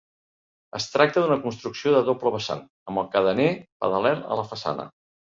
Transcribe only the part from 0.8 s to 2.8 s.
tracta d'una construcció de doble vessant,